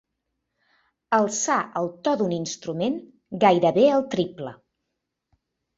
[1.17, 2.99] Alçar el to d'un instrument
[3.45, 4.57] gairebé al triple.